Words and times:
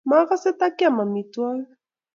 Magase 0.09 0.49
ta 0.57 0.67
kiam 0.77 0.97
amitwogik 1.03 1.69